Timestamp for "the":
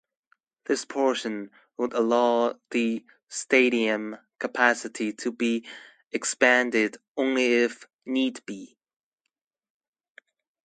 2.71-3.05